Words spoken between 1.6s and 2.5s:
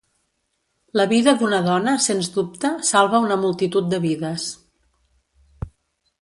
dona sens